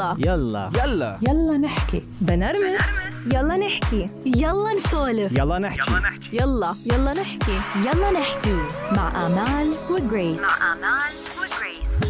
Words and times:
يلا. 0.00 0.16
يلا. 0.18 0.70
يلا. 0.84 1.18
يلا 1.28 1.58
نحكي. 1.58 2.00
بنرمس. 2.20 2.80
يلا 3.26 3.56
نحكي. 3.56 4.06
يلا 4.26 4.74
نسولف. 4.74 5.32
يلا 5.32 5.58
نحكي. 5.58 5.92
يلا 6.32 6.74
يلا 6.86 7.12
نحكي. 7.12 7.60
يلا 7.86 8.10
نحكي. 8.10 8.56
مع 8.96 9.26
آمال 9.26 9.70
وجريس. 9.90 10.40
مع 10.40 10.72
آمال 10.72 11.12
وجريس. 11.40 12.00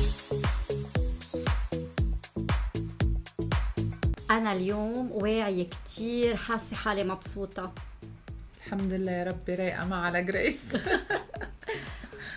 أنا 4.31 4.53
اليوم 4.53 5.11
واعية 5.13 5.67
كتير 5.71 6.37
حاسة 6.37 6.77
حالي 6.77 7.05
مبسوطة. 7.05 7.73
الحمد 8.67 8.93
لله 8.93 9.13
يا 9.13 9.25
ربي 9.25 9.55
رايقة 9.55 9.85
مع 9.85 10.07
على 10.07 10.23
جريس. 10.25 10.63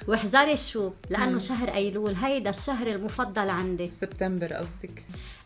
واحذري 0.07 0.57
شو 0.57 0.91
لأنه 1.09 1.37
شهر 1.37 1.73
أيلول 1.73 2.15
هيدا 2.15 2.49
الشهر 2.49 2.87
المفضل 2.87 3.49
عندي. 3.49 3.91
سبتمبر 4.01 4.53
قصدك. 4.53 5.05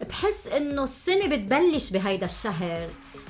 بحس 0.10 0.48
إنه 0.48 0.84
السنة 0.84 1.28
بتبلش 1.28 1.90
بهيدا 1.90 2.26
الشهر 2.26 2.90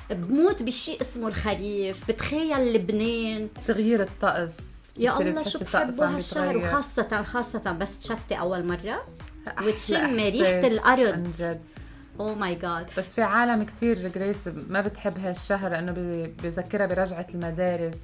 بموت 0.10 0.64
بشيء 0.64 1.02
اسمه 1.02 1.28
الخريف 1.28 2.12
بتخيل 2.12 2.74
لبنان. 2.74 3.50
تغيير 3.68 4.02
الطقس. 4.02 4.78
يا 4.98 5.20
الله 5.20 5.44
شو 5.44 5.60
بحبوا 5.60 6.06
هالشهر. 6.06 6.58
وخاصة 6.58 7.24
خاصة 7.24 7.72
بس 7.72 8.00
تشتي 8.00 8.40
أول 8.40 8.66
مرة. 8.66 9.08
وتشمي 9.64 10.30
ريحة 10.30 10.68
الأرض. 10.68 11.60
oh 12.20 12.36
my 12.36 12.56
God 12.56 12.90
بس 12.98 13.14
في 13.14 13.22
عالم 13.22 13.64
كتير 13.64 14.08
جريس 14.08 14.38
ما 14.70 14.82
بتحب 14.82 15.20
هالشهر 15.20 15.72
لأنه 15.72 15.92
بذكرها 16.44 16.86
برجعة 16.86 17.28
المدارس. 17.34 18.00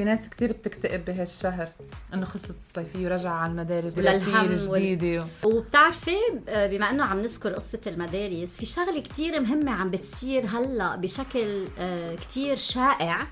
في 0.00 0.04
ناس 0.04 0.28
كتير 0.28 0.52
بتكتئب 0.52 1.04
بهالشهر 1.04 1.68
إنه 2.14 2.24
خلصت 2.24 2.50
الصيفية 2.58 3.06
ورجع 3.06 3.30
على 3.30 3.52
المدارس 3.52 3.98
وللهم 3.98 4.46
دراسية 4.46 4.70
وال- 4.70 4.80
جديدة. 4.96 5.26
وبتعرفي 5.44 6.16
آه، 6.48 6.66
بما 6.66 6.90
إنه 6.90 7.04
عم 7.04 7.20
نذكر 7.20 7.52
قصة 7.52 7.80
المدارس 7.86 8.56
في 8.56 8.66
شغلة 8.66 9.00
كتير 9.00 9.40
مهمة 9.40 9.72
عم 9.72 9.90
بتصير 9.90 10.46
هلأ 10.46 10.96
بشكل 10.96 11.64
آه، 11.78 12.14
كتير 12.14 12.56
شائع 12.56 13.26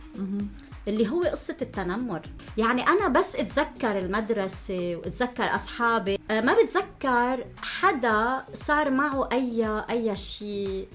اللي 0.89 1.09
هو 1.11 1.23
قصة 1.23 1.57
التنمر. 1.63 2.21
يعني 2.59 2.83
أنا 2.89 3.09
بس 3.09 3.37
أتذكر 3.37 3.99
المدرسة 3.99 4.97
وأتذكر 4.97 5.55
أصحابي 5.55 6.19
آه، 6.31 6.41
ما 6.41 6.55
بتذكر 6.63 7.45
حدا 7.63 8.43
صار 8.55 8.91
معه 8.91 9.29
أي 9.33 9.83
أي 9.91 10.17
شيء 10.17 10.89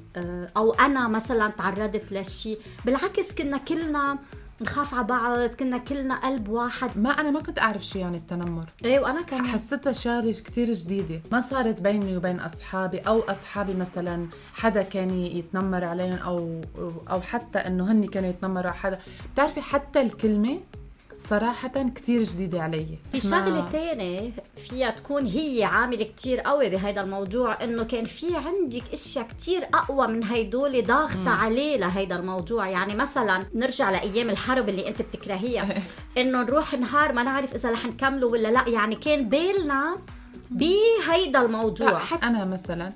أو 0.57 0.73
أنا 0.73 1.07
مثلا 1.07 1.49
تعرضت 1.49 2.11
لشيء. 2.13 2.59
بالعكس 2.85 3.35
كنا 3.35 3.57
كلنا 3.57 4.19
نخاف 4.61 4.93
على 4.93 5.03
بعض 5.03 5.39
كنا 5.39 5.77
كلنا 5.77 6.15
قلب 6.15 6.49
واحد. 6.49 6.97
ما 6.97 7.09
أنا 7.09 7.31
ما 7.31 7.39
كنت 7.39 7.59
أعرف 7.59 7.85
شو 7.85 7.99
يعني 7.99 8.17
التنمر. 8.17 8.65
إيه 8.85 8.99
وأنا 8.99 9.21
كمان. 9.21 9.47
حسيتها 9.47 9.91
شغله 9.91 10.31
كتير 10.31 10.73
جديدة. 10.73 11.21
ما 11.31 11.39
صارت 11.39 11.81
بيني 11.81 12.17
وبين 12.17 12.39
أصحابي 12.39 12.99
أو 12.99 13.19
أصحابي 13.19 13.73
مثلا 13.73 14.27
حدا 14.53 14.81
كان 14.81 15.09
يتنمر 15.09 15.85
عليهم 15.85 16.17
أو 16.17 16.61
أو 17.09 17.21
حتى 17.21 17.59
إنه 17.59 17.91
هن 17.91 18.03
كانوا 18.03 18.29
يتنمروا 18.29 18.71
على 18.71 18.79
حدا. 18.79 18.99
بتعرفي 19.33 19.61
حتى 19.61 20.01
الكلمة 20.01 20.59
صراحة 21.19 21.89
كتير 21.95 22.23
جديدة 22.23 22.61
علي. 22.61 22.97
في 23.11 23.19
شغلة 23.21 23.69
تانية 23.71 24.31
فيها 24.55 24.91
تكون 24.91 25.25
هي 25.25 25.63
عامل 25.63 26.03
كتير 26.03 26.39
قوي 26.39 26.69
بهذا 26.69 27.01
الموضوع 27.01 27.63
إنه 27.63 27.83
كان 27.83 28.05
في 28.05 28.25
عندك 28.35 28.83
أشياء 28.93 29.27
كتير 29.27 29.63
أقوى 29.73 30.07
من 30.07 30.23
هيدول 30.23 30.83
ضاغطة 30.83 31.29
عليه 31.29 31.77
لهيدا 31.77 32.15
الموضوع. 32.15 32.69
يعني 32.69 32.95
مثلا 32.95 33.45
نرجع 33.53 33.91
لأيام 33.91 34.29
الحرب 34.29 34.69
اللي 34.69 34.87
أنت 34.87 35.01
بتكرهيها. 35.01 35.69
إنه 36.17 36.41
نروح 36.43 36.73
نهار 36.73 37.13
ما 37.13 37.23
نعرف 37.23 37.55
إذا 37.55 37.71
رح 37.71 37.85
نكمله 37.85 38.27
ولا 38.27 38.47
لا. 38.47 38.69
يعني 38.69 38.95
كان 38.95 39.29
بالنا 39.29 39.97
بهيدا 40.51 41.41
الموضوع. 41.41 41.99
حتى 41.99 42.25
أنا 42.25 42.45
مثلا 42.45 42.91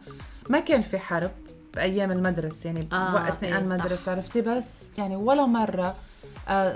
ما 0.49 0.59
كان 0.59 0.81
في 0.81 0.97
حرب 0.97 1.31
بأيام 1.75 2.11
المدرسة 2.11 2.67
يعني 2.67 2.87
آه، 2.91 3.25
إيه، 3.43 3.53
نقل 3.53 3.67
صح. 3.67 3.73
المدرسة 3.73 4.11
عرفتي؟ 4.11 4.41
بس 4.41 4.85
يعني 4.97 5.15
ولا 5.15 5.45
مرة 5.45 5.95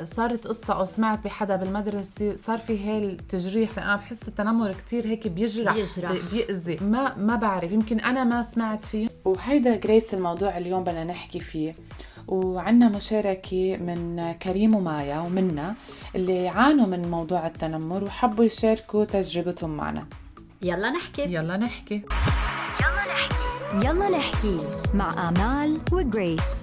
صارت 0.04 0.48
قصة 0.48 0.74
أو 0.74 0.86
سمعت 0.86 1.24
بحدا 1.24 1.56
بالمدرسة 1.56 2.36
صار 2.36 2.58
في 2.58 2.90
هاي 2.90 3.04
التجريح 3.06 3.70
لأن 3.78 3.88
أنا 3.88 3.96
بحس 3.96 4.28
التنمر 4.28 4.72
كتير 4.74 5.06
هيك 5.08 5.28
بيجرح 5.28 5.74
بيجرح. 5.74 6.12
بي- 6.12 6.22
بيأذي. 6.32 6.78
ما 6.82 7.16
ما 7.18 7.36
بعرف 7.36 7.72
يمكن 7.72 8.00
أنا 8.00 8.24
ما 8.24 8.44
سمعت 8.44 8.86
فيه. 8.86 9.08
وهيدا 9.26 9.76
جريس 9.76 10.14
الموضوع 10.14 10.58
اليوم 10.58 10.84
بدنا 10.84 11.04
نحكي 11.04 11.40
فيه. 11.40 11.76
وعنا 12.28 12.90
مشاركة 12.90 13.78
من 13.78 14.32
كريم 14.32 14.76
ومايا 14.76 15.20
ومنا 15.20 15.74
اللي 16.16 16.48
عانوا 16.48 16.86
من 16.88 17.12
موضوع 17.12 17.48
التنمر 17.48 18.04
وحبوا 18.04 18.46
يشاركوا 18.46 19.06
تجربتهم 19.06 19.78
معنا. 19.78 20.06
يلا 20.62 20.92
نحكي. 20.92 21.22
يلا 21.22 21.58
نحكي. 21.58 21.96
يلا 22.82 23.04
نحكي. 23.14 23.88
يلا 23.88 24.18
نحكي 24.18 24.58
مع 24.94 25.30
آمال 25.30 25.80
وجريس. 25.92 26.61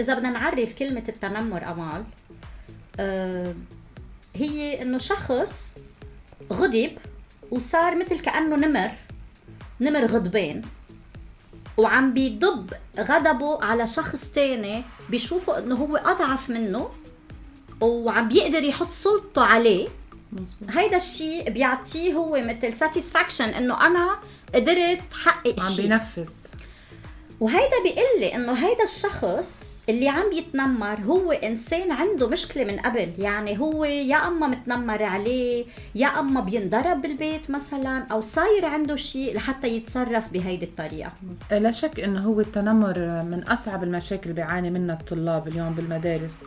إذا 0.00 0.14
بدنا 0.14 0.30
نعرف 0.30 0.74
كلمة 0.74 1.02
التنمر 1.08 1.72
أمال 1.72 2.04
آه 3.00 3.54
هي 4.34 4.82
إنه 4.82 4.98
شخص 4.98 5.78
غضب 6.52 6.90
وصار 7.50 7.96
مثل 7.96 8.18
كأنه 8.18 8.56
نمر 8.56 8.90
نمر 9.80 10.06
غضبان 10.06 10.62
وعم 11.76 12.14
بيضب 12.14 12.72
غضبه 12.98 13.64
على 13.64 13.86
شخص 13.86 14.28
تاني 14.28 14.84
بيشوفه 15.10 15.58
إنه 15.58 15.74
هو 15.74 15.96
أضعف 15.96 16.50
منه 16.50 16.90
وعم 17.80 18.28
بيقدر 18.28 18.62
يحط 18.62 18.90
سلطته 18.90 19.42
عليه. 19.42 19.88
مزبوط. 20.32 20.70
هيدا 20.70 20.96
الشيء 20.96 21.50
بيعطيه 21.50 22.12
هو 22.14 22.40
مثل 22.40 22.72
ساتيسفاكشن 22.72 23.44
إنه 23.44 23.86
أنا 23.86 24.18
قدرت 24.54 25.00
حقق 25.24 25.56
عم 25.62 25.68
شيء. 25.68 25.82
بينفس 25.86 26.48
وهيدا 27.40 27.82
بيقول 27.82 28.20
لي 28.20 28.34
إنه 28.34 28.52
هيدا 28.52 28.84
الشخص 28.84 29.77
اللي 29.88 30.08
عم 30.08 30.32
يتنمر 30.32 31.00
هو 31.00 31.32
إنسان 31.32 31.92
عنده 31.92 32.28
مشكلة 32.28 32.64
من 32.64 32.78
قبل. 32.78 33.08
يعني 33.18 33.60
هو 33.60 33.84
يا 33.84 34.16
أما 34.16 34.46
متنمر 34.46 35.04
عليه 35.04 35.64
يا 35.94 36.06
أما 36.06 36.40
بينضرب 36.40 37.02
بالبيت 37.02 37.50
مثلا 37.50 38.06
أو 38.12 38.20
صاير 38.20 38.64
عنده 38.64 38.96
شيء 38.96 39.36
لحتى 39.36 39.68
يتصرف 39.68 40.32
بهيدي 40.32 40.64
الطريقة. 40.64 41.12
لا 41.50 41.70
شك 41.70 42.00
إنه 42.00 42.20
هو 42.20 42.40
التنمر 42.40 42.98
من 43.22 43.42
أصعب 43.42 43.84
المشاكل 43.84 44.32
بيعاني 44.32 44.70
منها 44.70 44.94
الطلاب 44.94 45.48
اليوم 45.48 45.74
بالمدارس. 45.74 46.44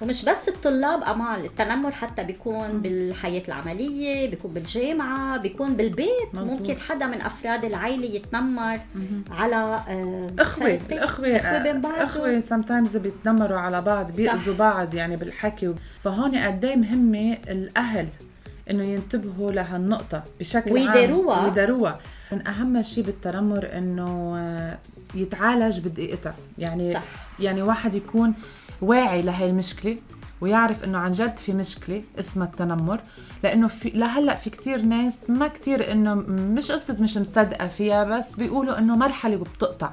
ومش 0.00 0.24
بس 0.24 0.48
الطلاب 0.48 1.02
أمال 1.02 1.44
التنمر 1.44 1.92
حتى 1.92 2.24
بيكون 2.24 2.80
بالحياة 2.82 3.42
العملية 3.48 4.30
بيكون 4.30 4.52
بالجامعة 4.54 5.36
بيكون 5.38 5.76
بالبيت. 5.76 6.34
مزبوط. 6.34 6.60
ممكن 6.60 6.76
حدا 6.80 7.06
من 7.06 7.20
أفراد 7.20 7.64
العائلة 7.64 8.04
يتنمر 8.06 8.80
على 9.30 9.56
آه، 9.56 10.30
إخوة 10.38 10.64
فريقين. 10.64 10.98
الاخوه 10.98 11.36
إخوة 11.36 11.62
بين 11.62 11.80
بعض. 11.80 11.94
إخوة 11.98 12.40
سمتايمز 12.40 12.96
بيتنمروا 12.96 13.58
على 13.58 13.82
بعض 13.82 14.12
بيأذوا 14.16 14.54
بعض 14.54 14.94
يعني 14.94 15.16
بالحكي. 15.16 15.74
فهون 16.02 16.36
قد 16.36 16.64
إيه 16.64 16.76
مهمة 16.76 17.38
الأهل 17.48 18.08
إنه 18.70 18.84
ينتبهوا 18.84 19.52
لهالنقطة 19.52 20.22
بشكل 20.40 20.72
ويداروها. 20.72 21.36
عام. 21.36 21.44
ويداروها. 21.44 21.98
من 22.32 22.46
أهم 22.48 22.82
شيء 22.82 23.04
بالتنمر 23.04 23.68
إنه 23.78 24.32
آه، 24.36 24.78
يتعالج 25.14 25.80
بدقيقتها. 25.80 26.34
يعني 26.58 26.94
صح. 26.94 27.02
يعني 27.40 27.62
واحد 27.62 27.94
يكون 27.94 28.34
واعي 28.82 29.22
لهي 29.22 29.46
المشكلة 29.50 29.98
ويعرف 30.40 30.84
إنه 30.84 30.98
عن 30.98 31.12
جد 31.12 31.36
في 31.38 31.52
مشكلة 31.52 32.02
اسمها 32.18 32.46
التنمر. 32.46 33.00
لأنه 33.42 33.68
في 33.68 33.88
لهلأ 33.90 34.34
في 34.34 34.50
كتير 34.50 34.82
ناس 34.82 35.30
ما 35.30 35.48
كتير 35.48 35.92
إنه 35.92 36.14
مش 36.28 36.72
قصة 36.72 36.96
مش 37.02 37.16
مصدقة 37.16 37.68
فيها 37.68 38.04
بس 38.04 38.34
بيقولوا 38.34 38.78
إنه 38.78 38.96
مرحلة 38.96 39.36
وبتقطع. 39.36 39.90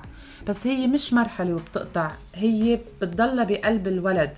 بس 0.48 0.68
هي 0.68 0.88
مش 0.88 1.14
مرحلة 1.14 1.54
وبتقطع 1.54 2.12
هي 2.36 2.80
بتضلها 3.02 3.44
بقلب 3.44 3.88
الولد. 3.88 4.32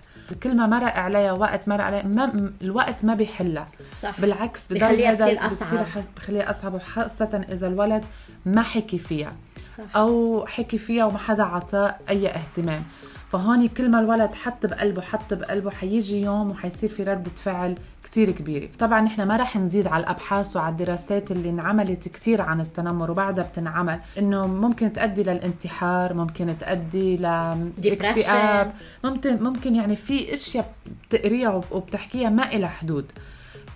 كل 0.43 0.55
ما 0.57 0.67
مرق 0.67 0.93
عليها 0.95 1.31
وقت 1.31 1.67
مرق 1.67 1.83
عليها 1.83 2.03
ما 2.03 2.51
الوقت 2.61 3.05
ما 3.05 3.13
بيحلها. 3.13 3.65
صح. 4.01 4.21
بالعكس 4.21 4.73
بخليها 4.73 5.09
تصير. 5.15 5.83
حس- 5.83 6.09
بخليها 6.17 6.49
أصعب 6.49 6.73
وخاصة 6.73 7.45
إذا 7.51 7.67
الولد 7.67 8.05
ما 8.45 8.61
حكي 8.61 8.97
فيها 8.97 9.29
صح. 9.77 9.83
أو 9.95 10.45
حكي 10.47 10.77
فيها 10.77 11.05
وما 11.05 11.17
حدا 11.17 11.43
عطاه 11.43 11.95
أي 12.09 12.27
اهتمام. 12.29 12.83
فهون 13.31 13.67
كل 13.67 13.91
ما 13.91 13.99
الولد 13.99 14.35
حط 14.35 14.65
بقلبه 14.65 15.01
حط 15.01 15.33
بقلبه 15.33 15.71
حيجي 15.71 16.21
يوم 16.21 16.51
وحيصير 16.51 16.89
في 16.89 17.03
ردة 17.03 17.31
فعل 17.35 17.75
كتير 18.03 18.31
كبيرة. 18.31 18.69
طبعا 18.79 19.01
نحن 19.01 19.21
ما 19.21 19.37
رح 19.37 19.57
نزيد 19.57 19.87
على 19.87 20.03
الأبحاث 20.03 20.55
وعلى 20.55 20.71
الدراسات 20.71 21.31
اللي 21.31 21.49
انعملت 21.49 22.07
كتير 22.07 22.41
عن 22.41 22.61
التنمر 22.61 23.11
وبعدها 23.11 23.43
بتنعمل. 23.45 23.99
إنه 24.19 24.47
ممكن 24.47 24.93
تؤدي 24.93 25.23
للانتحار 25.23 26.13
ممكن 26.13 26.55
تؤدي 26.59 27.17
لاكتئاب 27.17 28.73
ممكن 29.03 29.43
ممكن 29.43 29.75
يعني 29.75 29.95
في 29.95 30.33
أشياء 30.33 30.73
بتقريها 31.09 31.49
وب- 31.49 31.65
وبتحكيها 31.71 32.29
ما 32.29 32.53
إلها 32.53 32.69
حدود. 32.69 33.05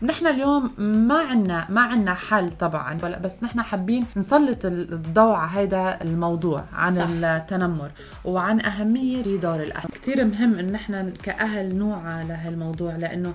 نحن 0.02 0.28
اليوم 0.28 0.72
ما 0.78 1.16
عنا 1.20 1.68
ما 1.70 1.82
عنا 1.82 2.14
حل 2.14 2.52
طبعا 2.60 2.98
ولا- 3.04 3.20
بس 3.20 3.44
نحن 3.44 3.62
حابين 3.62 4.06
نسلط 4.18 4.66
الضوء 4.66 5.34
على 5.34 5.68
هذا 5.68 6.00
الموضوع 6.02 6.64
عن 6.74 6.94
صح. 6.96 7.08
التنمر 7.10 7.92
وعن 8.26 8.60
أهمية 8.62 9.22
دور 9.38 9.64
الأهل 9.64 9.90
كتير 9.90 10.26
مهم 10.26 10.60
إن 10.60 10.72
نحن 10.72 11.14
كأهل 11.24 11.76
نوعى 11.76 12.24
لهالموضوع 12.28 12.96
لأنه 12.96 13.34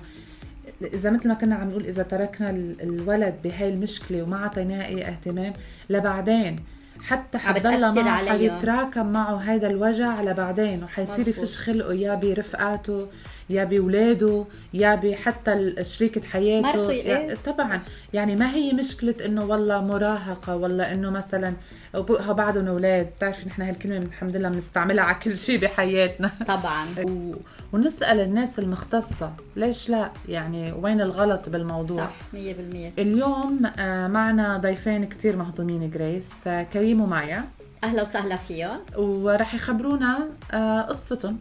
إذا 0.93 1.09
مثل 1.09 1.27
ما 1.27 1.33
كنا 1.33 1.55
عم 1.55 1.67
نقول 1.67 1.85
إذا 1.85 2.03
تركنا 2.03 2.49
ال- 2.49 2.81
الولد 2.81 3.35
بهاي 3.43 3.73
المشكلة 3.73 4.23
وما 4.23 4.37
اعطيناه 4.43 4.85
أي 4.85 5.07
اهتمام 5.07 5.53
لبعدين 5.89 6.59
حتى 7.01 7.37
حتضل 7.37 8.03
معه. 8.05 8.25
حيتراكم 8.29 9.05
معه 9.11 9.37
هيدا 9.37 9.67
الوجع 9.67 10.21
لبعدين 10.21 10.83
وحيصير. 10.83 11.27
يفش 11.27 11.57
خلقه 11.57 11.93
يا 11.93 12.15
برفقاته 12.15 13.07
يا 13.49 13.63
بولاده 13.63 14.45
يا 14.73 14.95
بحتى 14.95 15.83
شريكة 15.83 16.21
حياته. 16.21 16.67
مرته، 16.67 16.91
يا- 16.93 17.17
إيه. 17.17 17.35
طبعا. 17.45 17.81
يعني 18.13 18.35
ما 18.35 18.51
هي 18.55 18.73
مشكلة 18.73 19.15
إنه 19.25 19.45
والله 19.45 19.81
مراهقة 19.81 20.55
ولا 20.55 20.93
إنه 20.93 21.09
مثلا 21.09 21.53
وبقها 21.95 22.33
بعدهم 22.33 22.67
أولاد. 22.67 23.05
بتعرفي 23.17 23.45
نحن 23.49 23.61
هالكلمة 23.61 23.97
الحمد 23.97 24.35
لله 24.35 24.49
بنستعملها 24.49 25.03
على 25.03 25.17
كل 25.23 25.37
شيء 25.37 25.59
بحياتنا. 25.59 26.31
طبعا. 26.47 26.85
و... 27.07 27.31
ونسأل 27.73 28.19
الناس 28.19 28.59
المختصة 28.59 29.33
ليش 29.55 29.89
لا؟ 29.89 30.11
يعني 30.29 30.71
وين 30.71 31.01
الغلط 31.01 31.49
بالموضوع؟ 31.49 32.05
صح 32.05 32.13
100% 32.33 32.37
اليوم 32.99 33.59
آه، 33.79 34.07
معنا 34.07 34.57
ضيفين 34.57 35.03
كتير 35.03 35.35
مهضومين 35.35 35.89
جريس. 35.89 36.47
آه، 36.47 36.63
كريم 36.63 37.01
ومايا. 37.01 37.43
أهلا 37.83 38.01
وسهلا 38.01 38.35
فيهم. 38.35 38.79
ورح 38.97 39.53
يخبرونا 39.55 40.19
آه، 40.51 40.81
قصتهم. 40.81 41.37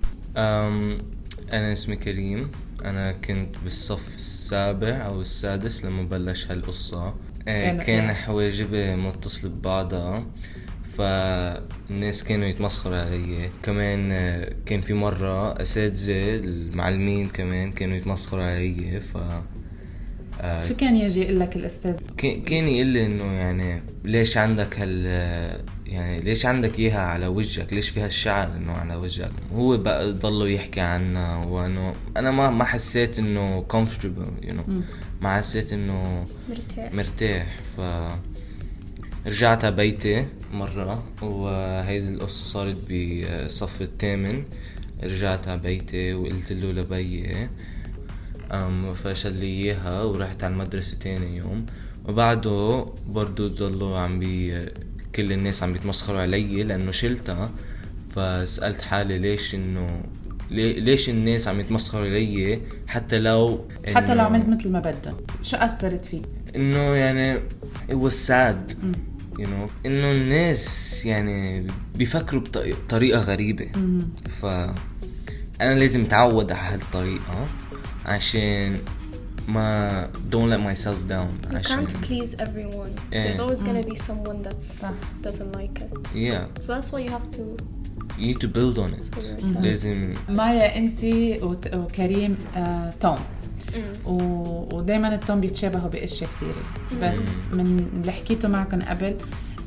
أنا 1.52 1.72
اسمي 1.72 1.96
كريم. 1.96 2.50
أنا 2.84 3.12
كنت 3.12 3.56
بالصف 3.64 4.14
السابع 4.16 5.06
أو 5.06 5.20
السادس 5.20 5.84
لما 5.84 6.02
بلش 6.02 6.50
هالقصة. 6.50 7.14
آه، 7.48 7.82
كان- 7.84 8.12
حواجبي 8.12 8.96
متصلة 8.96 9.50
ببعضها. 9.50 10.26
فالناس 10.98 12.24
كانوا 12.24 12.46
يتمسخروا 12.46 12.96
علي. 12.96 13.50
كمان 13.62 14.12
آه، 14.12 14.52
كان 14.66 14.80
في 14.80 14.94
مرة 14.94 15.62
أساتذة 15.62 16.34
المعلمين 16.44 17.26
كمان 17.28 17.72
كانوا 17.72 17.96
يتمسخروا 17.96 18.44
علي. 18.44 19.00
ف 19.00 19.16
آه، 20.40 20.68
شو 20.68 20.76
كان 20.76 20.96
يجي 20.96 21.22
يقول 21.22 21.40
لك 21.40 21.56
الأستاذ؟ 21.56 21.98
كان 22.16 22.68
يقول 22.68 22.86
لي 22.86 23.06
إنه 23.06 23.24
يعني 23.24 23.82
ليش 24.04 24.36
عندك 24.38 24.78
هال 24.78 25.06
يعني 25.94 26.20
ليش 26.20 26.46
عندك 26.46 26.78
إياها 26.78 26.98
على 27.00 27.26
وجهك؟ 27.26 27.72
ليش 27.72 27.88
في 27.88 28.00
هالشعر 28.00 28.56
إنه 28.56 28.72
على 28.72 28.94
وجهك؟ 28.94 29.32
هو 29.54 29.76
بقى 29.76 30.12
ضله 30.12 30.48
يحكي 30.48 30.80
عنها 30.80 31.46
وإنه 31.46 31.92
أنا 32.16 32.30
ما 32.30 32.50
ما 32.50 32.64
حسيت 32.64 33.18
إنه 33.18 33.64
comfortable 33.72 34.44
you 34.46 34.50
know. 34.52 34.70
ما 35.20 35.36
حسيت 35.38 35.72
إنه 35.72 36.26
مرتاح. 36.48 36.92
مرتاح. 36.92 37.56
ف 37.76 37.80
رجعت 39.26 39.64
على 39.64 39.76
بيتي 39.76 40.26
مرة 40.52 41.04
وهيدي 41.22 42.08
القصة 42.08 42.44
صارت 42.52 42.76
بصف 42.92 43.82
الثامن. 43.82 44.42
رجعت 45.04 45.48
على 45.48 45.58
بيتي 45.58 46.14
وقلت 46.14 46.52
له 46.52 46.72
لبيي 46.72 47.48
فشل 48.94 49.32
لي 49.32 49.46
إياها 49.46 50.02
ورحت 50.02 50.44
على 50.44 50.52
المدرسة 50.52 50.98
تاني 50.98 51.36
يوم. 51.36 51.66
وبعده 52.04 52.86
برضو 53.06 53.46
ضلوا 53.46 53.98
عم 53.98 54.18
بي 54.18 54.66
كل 55.16 55.32
الناس 55.32 55.62
عم 55.62 55.72
بيتمسخروا 55.72 56.20
علي 56.20 56.62
لأنه 56.62 56.90
شلتها 56.90 57.50
فسألت 58.14 58.80
حالي 58.80 59.18
ليش 59.18 59.54
إنه 59.54 60.02
ليش 60.50 61.08
الناس 61.08 61.48
عم 61.48 61.60
يتمسخروا 61.60 62.06
علي 62.06 62.60
حتى 62.86 63.18
لو 63.18 63.68
حتى 63.94 64.14
لو 64.14 64.24
عملت 64.24 64.48
مثل 64.48 64.72
ما 64.72 64.80
بدهم 64.80 65.16
شو 65.42 65.56
أثرت 65.56 66.04
فيك؟ 66.04 66.22
إنه 66.56 66.78
يعني 66.78 67.38
it 67.90 67.94
was 67.94 68.14
sad. 68.28 68.74
you 69.38 69.46
know 69.46 69.86
إنه 69.86 70.12
الناس 70.12 71.06
يعني 71.06 71.66
بيفكروا 71.98 72.42
بطريقة 72.86 73.18
غريبة. 73.20 73.66
ف 74.40 74.46
أنا 75.60 75.78
لازم 75.78 76.02
أتعود 76.02 76.52
على 76.52 76.74
هالطريقة 76.74 77.46
عشان 78.04 78.78
ما 79.47 80.09
don't 80.31 80.49
let 80.49 80.69
myself 80.69 81.11
down 81.11 81.51
You 81.51 81.55
عشان 81.55 81.87
can't 81.87 81.91
please 81.91 82.35
everyone. 82.35 82.91
Yeah. 83.11 83.23
There's 83.23 83.39
always 83.39 83.63
gonna 83.63 83.83
be 83.93 83.97
someone 83.97 84.43
that's 84.49 84.83
صح. 84.85 84.91
doesn't 85.27 85.55
like 85.55 85.81
it. 85.81 85.91
yeah 86.15 86.63
So 86.63 86.67
that's 86.73 86.91
why 86.91 86.99
you 87.05 87.11
have 87.17 87.27
to 87.37 87.43
you 88.19 88.25
need 88.33 88.39
to 88.45 88.47
build 88.57 88.75
on 88.83 88.89
it 88.97 89.03
for 89.15 89.21
yourself. 89.21 89.63
لازم 89.63 90.13
مايا 90.29 90.77
انت 90.77 91.03
وت- 91.43 91.75
وكريم 91.75 92.37
آه، 92.57 92.89
توم 93.01 93.17
و... 94.05 94.13
ودائما 94.77 95.15
التوم 95.15 95.39
بيتشابهوا 95.41 95.89
باشياء 95.89 96.29
كثيره 96.29 96.63
بس 97.11 97.19
من 97.53 97.79
اللي 97.93 98.11
حكيته 98.11 98.47
معكم 98.47 98.81
قبل 98.81 99.15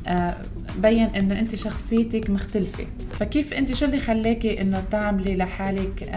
آه، 0.07 0.37
بين 0.78 1.04
إنه 1.04 1.38
أنت 1.38 1.54
شخصيتك 1.54 2.30
مختلفة. 2.30 2.86
فكيف 3.10 3.54
أنت 3.54 3.74
شو 3.74 3.84
اللي 3.84 3.98
خلاكي 3.98 4.60
إنه 4.60 4.84
تعملي 4.90 5.36
لحالك 5.36 6.10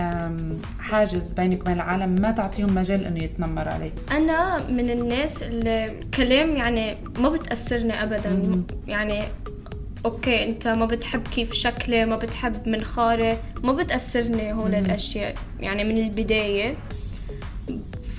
حاجز 0.80 1.34
بينك 1.34 1.62
وبين 1.62 1.74
العالم 1.74 2.16
ما 2.22 2.32
تعطيهم 2.32 2.76
مجال 2.76 3.06
إنه 3.06 3.24
يتنمروا 3.24 3.74
عليك؟ 3.74 3.94
أنا 4.12 4.68
من 4.70 4.90
الناس 4.90 5.44
اللي 5.44 5.94
كلام 6.14 6.56
يعني 6.56 6.96
ما 7.20 7.30
بتأثرني 7.30 8.04
أبدا. 8.04 8.64
يعني 8.88 9.24
أوكي 10.06 10.44
أنت 10.50 10.68
ما 10.68 10.86
بتحب 10.86 11.28
كيف 11.28 11.54
شكلي 11.54 12.06
ما 12.06 12.16
بتحب 12.16 12.68
منخاري 12.68 13.38
ما 13.64 13.74
بتأثرني 13.74 14.54
هول 14.54 14.76
الأشياء. 14.76 15.36
يعني 15.60 15.84
من 15.84 15.98
البداية 15.98 16.76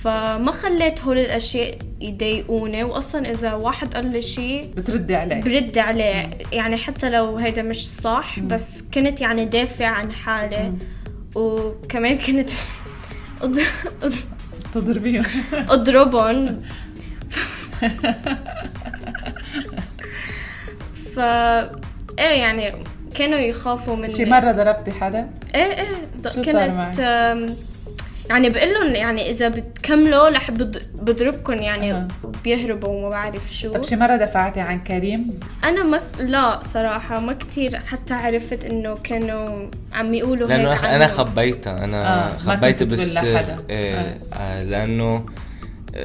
فما 0.03 0.51
خليت 0.51 1.01
هول 1.01 1.17
الأشياء 1.17 1.77
يضايقوني 2.01 2.83
وأصلا 2.83 3.31
إذا 3.31 3.53
واحد 3.53 3.93
قال 3.93 4.13
لي 4.13 4.21
شيء 4.21 4.73
بتردي 4.77 5.15
عليه. 5.15 5.41
برد 5.41 5.77
عليه. 5.77 6.29
يعني 6.51 6.77
حتى 6.77 7.09
لو 7.09 7.37
هيدا 7.37 7.61
مش 7.61 7.91
صح 7.91 8.39
بس 8.39 8.81
كنت 8.93 9.21
يعني 9.21 9.45
دافع 9.45 9.87
عن 9.87 10.11
حالي. 10.11 10.73
وكمان 11.35 12.17
كنت 12.17 12.49
تضربيهم. 14.73 15.25
أضربهم. 15.53 16.59
ف 21.15 21.19
إيه 22.19 22.39
يعني 22.39 22.73
كانوا 23.15 23.39
يخافوا 23.39 23.95
من 23.95 24.09
شي 24.09 24.25
مرة 24.25 24.51
ضربتي 24.51 24.91
حدا؟ 24.91 25.29
إيه 25.55 25.61
إيه. 25.61 25.87
شو 26.23 26.29
صار 26.29 26.43
كانت 26.43 26.73
معك؟ 26.73 26.95
يعني 28.29 28.49
بقول 28.49 28.73
لهم 28.73 28.95
يعني 28.95 29.29
إذا 29.29 29.47
بتكملوا 29.47 30.29
رح 30.29 30.51
بض- 30.51 30.81
بضربكم 31.01 31.53
يعني 31.53 31.91
أها. 31.93 32.07
بيهربوا 32.43 32.89
وما 32.89 33.09
بعرف 33.09 33.53
شو 33.53 33.73
طب 33.73 33.83
شي 33.83 33.95
مرة 33.95 34.15
دفعتي 34.15 34.59
عن 34.61 34.79
كريم 34.79 35.39
أنا 35.63 35.83
ما 35.83 36.01
لا 36.19 36.59
صراحة 36.63 37.19
ما 37.19 37.33
كتير 37.33 37.79
حتى 37.79 38.13
عرفت 38.13 38.65
إنه 38.65 38.93
كانوا 39.03 39.69
عم 39.93 40.13
يقولوا 40.13 40.47
لأنه 40.47 40.71
هيك 40.73 40.85
أنا. 40.85 41.07
خبيتها 41.07 41.83
أنا 41.83 42.27
آه، 42.33 42.37
خبيتها 42.37 42.85
لحدا. 43.33 43.55
إيه 43.69 43.95
آه. 43.95 44.07
آه 44.33 44.63
لأنه 44.63 45.25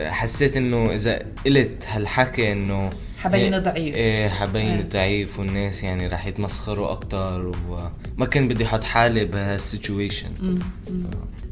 حسيت 0.07 0.57
إنه 0.57 0.95
إذا 0.95 1.19
قلت 1.47 1.85
هالحكي 1.89 2.53
إنه 2.53 2.91
حبيني 3.19 3.57
إيه، 3.57 3.63
ضعيف. 3.63 3.95
إيه 3.95 4.29
حبيني 4.29 4.75
إيه. 4.79 4.89
ضعيف 4.89 5.39
والناس 5.39 5.83
يعني 5.83 6.07
رح 6.07 6.27
يتمسخروا 6.27 6.93
أكتر 6.93 7.53
وما 7.69 8.27
كان 8.27 8.49
بدي 8.49 8.65
أحط 8.65 8.85
حالي 8.85 9.25
بهال 9.25 9.55
situation. 9.55 10.59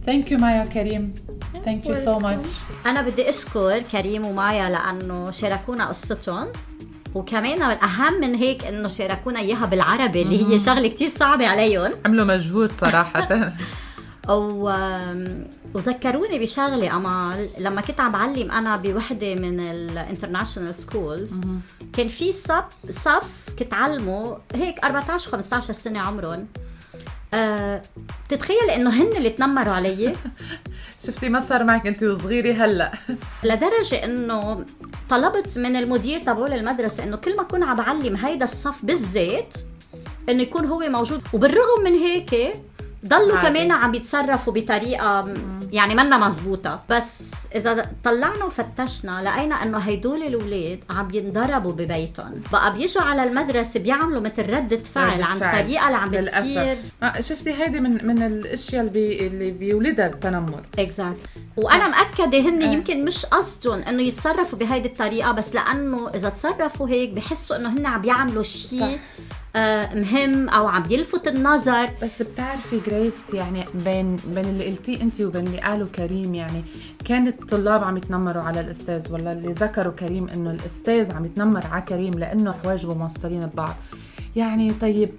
thank 0.07 0.33
you 0.33 0.39
مايا 0.39 0.65
كريم 0.65 1.15
thank 1.65 1.87
you 1.87 1.95
so 1.95 2.19
much 2.19 2.47
أنا 2.87 3.03
بدي 3.03 3.29
أشكر 3.29 3.83
كريم 3.93 4.27
ومايا 4.27 4.71
لأنه 4.71 5.31
شاركونا 5.31 5.89
قصتهم. 5.89 6.47
وكمان 7.15 7.63
الأهم 7.63 8.21
من 8.21 8.35
هيك 8.35 8.65
إنه 8.65 8.89
شاركونا 8.89 9.39
إياها 9.39 9.67
بالعربي 9.67 10.23
اللي 10.23 10.55
هي 10.55 10.59
شغلة 10.59 10.89
كتير 10.89 11.09
صعبة 11.09 11.47
عليهم. 11.47 11.91
عملوا 12.05 12.25
مجهود 12.25 12.73
صراحة. 12.73 13.29
و... 14.35 14.73
وذكروني 15.75 16.39
بشغلة 16.39 16.97
امال 16.97 17.49
لما 17.59 17.81
كنت 17.81 18.01
عم 18.01 18.13
بعلم 18.13 18.51
أنا 18.51 18.77
بوحدة 18.77 19.35
من 19.35 19.61
ال 19.61 19.69
international 19.69 20.75
schools 20.75 21.41
كان 21.93 22.09
في 22.09 22.33
صف 22.33 22.65
صف 22.91 23.31
كنت 23.59 23.75
علمه 23.75 24.39
هيك 24.55 24.85
14 24.85 25.43
و15 25.43 25.59
سنة 25.59 26.01
عمرهم. 26.01 26.47
أه... 27.35 27.83
بتتخيل 28.27 28.71
إنه 28.75 28.91
هن 28.91 29.17
اللي 29.17 29.31
تنمروا 29.31 29.75
علي؟ 29.75 30.17
شفتي 31.07 31.29
ما 31.29 31.41
صار 31.41 31.65
معك 31.65 31.87
أنت 31.87 32.03
وصغيرة 32.03 32.65
هلأ. 32.65 32.93
لدرجة 33.45 34.05
إنه 34.05 34.65
طلبت 35.09 35.59
من 35.59 35.77
المدير 35.77 36.21
تبع 36.21 36.47
المدرسة 36.47 37.05
إنه 37.05 37.17
كل 37.17 37.37
ما 37.37 37.43
كون 37.43 37.63
عم 37.63 37.77
بعلم 37.77 38.17
هيدا 38.17 38.45
الصف 38.45 38.85
بالذات 38.85 39.55
إنه 40.29 40.43
يكون 40.43 40.65
هو 40.65 40.79
موجود. 40.79 41.23
وبالرغم 41.33 41.85
من 41.85 41.95
هيك 41.95 42.53
ضلوا 43.07 43.37
عادي. 43.37 43.49
كمان 43.59 43.73
عم 43.73 43.95
يتصرفوا 43.95 44.53
بطريقة 44.53 45.35
يعني 45.73 45.95
منا 45.95 46.19
مزبوطة 46.19 46.81
بس 46.91 47.35
إذا 47.55 47.91
طلعنا 48.05 48.45
وفتشنا 48.45 49.23
لقينا 49.23 49.63
إنه 49.63 49.79
هيدول 49.79 50.23
الأولاد 50.23 50.81
عم 50.91 51.09
ينضربوا 51.15 51.73
ببيتهم 51.73 52.43
بقى 52.53 52.73
بيجوا 52.73 53.03
على 53.03 53.25
المدرسة 53.25 53.81
بيعملوا 53.81 54.21
مثل 54.21 54.51
ردة 54.51 54.77
فعل 54.77 55.23
عن 55.23 55.39
فعل. 55.39 55.55
الطريقة 55.61 55.87
اللي 55.87 55.99
عم. 55.99 56.11
بتصير 56.11 56.77
آه 57.03 57.21
شفتي 57.21 57.55
هيدي 57.55 57.81
من 57.81 58.07
من 58.07 58.23
الأشياء 58.23 58.81
اللي 58.81 58.93
بي 58.93 59.27
اللي 59.27 59.51
بيولدها 59.51 60.07
التنمر 60.07 60.63
exact 60.79 61.17
وأنا 61.57 61.89
مأكدة 61.89 62.39
هن 62.41 62.63
آه. 62.63 62.73
يمكن 62.73 63.05
مش 63.05 63.27
قصدهم 63.27 63.83
إنه 63.83 64.03
يتصرفوا 64.03 64.59
بهيدي 64.59 64.89
الطريقة 64.89 65.33
بس 65.33 65.55
لأنه 65.55 66.11
إذا 66.15 66.29
تصرفوا 66.29 66.89
هيك 66.89 67.11
بحسوا 67.11 67.57
إنه 67.57 67.69
هن 67.69 67.87
عم 67.87 68.05
يعملوا 68.05 68.43
شيء 68.43 68.81
صح. 68.81 68.99
مهم 69.95 70.49
أو 70.49 70.67
عم 70.69 70.83
يلفت 70.91 71.29
النظر. 71.29 71.89
بس 72.03 72.23
بتعرفي 72.23 72.81
جريس 72.87 73.35
يعني 73.35 73.65
بين 73.75 74.17
بين 74.17 74.45
اللي 74.45 74.65
قلتيه 74.67 75.01
انت 75.03 75.21
وبين 75.21 75.47
اللي 75.47 75.61
قاله 75.61 75.87
كريم 75.87 76.35
يعني 76.35 76.65
كان 77.05 77.27
الطلاب 77.27 77.85
عم 77.85 77.97
يتنمروا 77.97 78.43
على 78.43 78.61
الأستاذ 78.61 79.13
ولا 79.13 79.33
اللي 79.33 79.53
ذكروا 79.53 79.93
كريم 79.93 80.29
إنه 80.29 80.51
الأستاذ 80.51 81.13
عم 81.13 81.25
يتنمر 81.25 81.67
على 81.67 81.83
كريم 81.83 82.15
لأنه 82.15 82.53
حواجبه 82.53 82.95
موصلين 82.95 83.41
ببعض. 83.41 83.75
يعني 84.37 84.73
طيب 84.73 85.11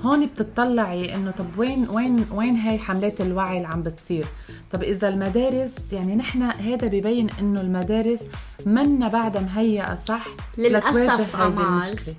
هون 0.00 0.26
بتطلعي 0.26 1.14
إنه 1.14 1.30
طب 1.30 1.46
وين 1.58 1.86
وين 1.90 2.26
وين 2.32 2.56
هاي 2.56 2.78
حملات 2.78 3.20
الوعي 3.20 3.56
اللي 3.56 3.68
عم 3.68 3.82
بتصير؟ 3.82 4.26
طب 4.72 4.82
إذا 4.82 5.08
المدارس 5.08 5.92
يعني 5.92 6.16
نحن 6.16 6.42
هذا 6.42 6.86
ببين 6.86 7.26
إنه 7.40 7.60
المدارس 7.60 8.22
منا 8.66 9.08
بعدها 9.08 9.42
مهيئه 9.42 9.94
صح 9.94 10.26
للأسف 10.58 10.96
لتواجه 10.96 11.44
هيدي. 11.46 11.62
المشكلة. 11.62 12.14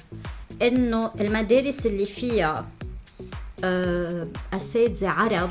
إنه 0.61 1.11
المدارس 1.21 1.85
اللي 1.85 2.05
فيها 2.05 2.67
آه، 3.63 4.27
اساتذه 4.53 5.09
عرب 5.09 5.49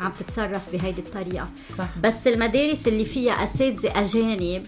عم 0.00 0.12
تتصرف 0.18 0.72
بهيدي 0.72 1.00
الطريقة. 1.00 1.48
صح. 1.78 1.88
بس 2.02 2.28
المدارس 2.28 2.88
اللي 2.88 3.04
فيها 3.04 3.42
اساتذه 3.42 4.00
أجانب 4.00 4.66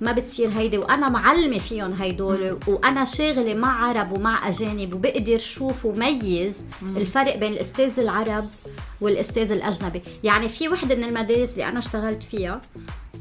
ما 0.00 0.12
بتصير 0.12 0.48
هيدي 0.48 0.78
وأنا 0.78 1.08
معلمة 1.08 1.58
فيهم 1.58 1.92
هيدول 1.92 2.58
وأنا 2.66 3.04
شاغلة 3.04 3.54
مع 3.54 3.84
عرب 3.88 4.12
ومع 4.18 4.48
أجانب 4.48 4.94
وبقدر 4.94 5.38
شوف 5.38 5.84
وميز 5.84 6.66
الفرق 6.96 7.36
بين 7.36 7.52
الأستاذ 7.52 8.00
العرب 8.00 8.44
والأستاذ 9.00 9.52
الأجنبي. 9.52 10.02
يعني 10.24 10.48
في 10.48 10.68
وحدة 10.68 10.94
من 10.94 11.04
المدارس 11.04 11.52
اللي 11.52 11.68
أنا 11.68 11.78
اشتغلت 11.78 12.22
فيها 12.22 12.60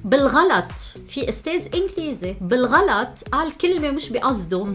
بالغلط. 0.05 0.71
في 1.09 1.29
أستاذ 1.29 1.67
انجليزي 1.75 2.35
بالغلط 2.41 3.09
قال 3.31 3.57
كلمة 3.57 3.91
مش 3.91 4.09
بقصده 4.09 4.67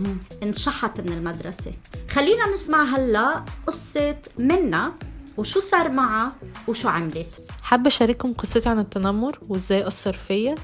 انشحت 0.43 1.01
من 1.01 1.13
المدرسة. 1.13 1.73
خلينا 2.11 2.53
نسمع 2.55 2.85
هلا 2.85 3.45
قصة 3.67 4.17
منا 4.39 4.93
وشو 5.37 5.61
صار 5.61 5.89
معها 5.91 6.35
وشو 6.69 6.89
عملت. 6.89 7.43
حابة 7.63 7.89
أشارككم 7.89 8.33
قصتي 8.33 8.69
عن 8.69 8.79
التنمر 8.79 9.39
وإزاي 9.49 9.87
أثر 9.87 10.13
فيا 10.13 10.55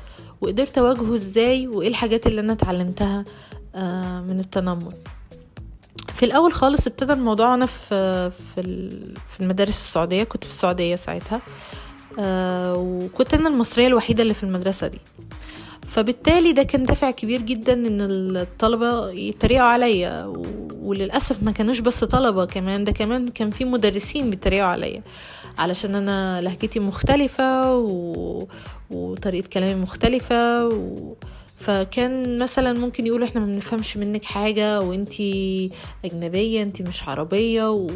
وقدرت 0.41 0.79
أواجهه 0.79 1.15
إزاي 1.15 1.69
وإيه 1.69 1.89
الحاجات 1.89 2.27
اللي 2.27 2.41
أنا 2.41 2.53
اتعلمتها 2.53 3.25
آه، 3.75 4.21
من 4.21 4.41
التنمر. 4.41 4.93
في 6.15 6.25
الأول 6.25 6.53
خالص 6.53 6.87
ابتدى 6.87 7.13
الموضوع 7.13 7.55
أنا 7.55 7.67
في 7.67 8.31
في 8.31 8.61
ال- 8.61 9.15
في 9.35 9.41
المدارس 9.41 9.71
السعودية 9.77 10.25
كنت 10.25 10.45
في 10.45 10.51
السعودية 10.51 10.97
ساعتها. 10.97 11.41
وكنت 12.23 13.35
أنا 13.35 13.49
المصرية 13.49 13.87
الوحيدة 13.87 14.23
اللي 14.23 14.35
في 14.35 14.43
المدرسة 14.43 14.87
دي. 14.87 14.99
فبالتالي 15.89 16.53
ده 16.53 16.63
كان 16.63 16.85
دافع 16.85 17.11
كبير 17.11 17.41
جدا 17.43 17.73
إن 17.73 18.01
الطلبة 18.37 19.11
يتريقوا 19.11 19.67
عليا 19.69 20.25
و- 20.25 20.47
وللأسف 20.83 21.43
ما 21.43 21.51
كانوش 21.51 21.79
بس 21.79 22.05
طلبة 22.05 22.45
كمان 22.45 22.85
ده 22.85 22.93
كمان 22.93 23.29
كان 23.29 23.51
في 23.51 23.65
مدرسين 23.65 24.31
بيتريقوا 24.31 24.69
عليا. 24.69 25.03
علشان 25.59 25.95
أنا 25.95 26.41
لهجتي 26.41 26.81
مختلفة 26.81 27.77
و... 27.77 28.47
وطريقة 28.91 29.49
كلامي 29.49 29.81
مختلفة 29.81 30.67
و... 30.69 31.15
فكان 31.59 32.39
مثلا 32.39 32.73
ممكن 32.79 33.07
يقولوا 33.07 33.27
إحنا 33.27 33.41
ما 33.41 33.47
بنفهمش 33.47 33.97
منك 33.97 34.25
حاجة 34.25 34.81
وإنتي 34.81 35.71
أجنبية 36.05 36.63
إنتي 36.63 36.83
مش 36.83 37.09
عربية 37.09 37.71
و... 37.71 37.91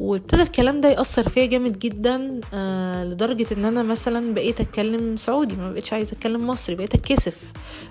وابتدى 0.00 0.42
الكلام 0.42 0.80
ده 0.80 0.88
يأثر 0.88 1.28
فيا 1.28 1.46
جامد 1.46 1.78
جدا 1.78 2.40
آه 2.54 3.04
لدرجة 3.04 3.46
إن 3.52 3.64
أنا 3.64 3.82
مثلا 3.82 4.34
بقيت 4.34 4.60
أتكلم 4.60 5.16
سعودي 5.16 5.56
ما 5.56 5.70
بقيتش 5.72 5.92
عايزة 5.92 6.12
أتكلم 6.12 6.46
مصري 6.46 6.74
بقيت 6.76 6.94
أتكسف 6.94 7.36